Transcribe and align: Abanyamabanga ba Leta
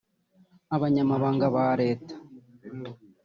Abanyamabanga 0.75 1.45
ba 1.55 1.63
Leta 1.81 2.13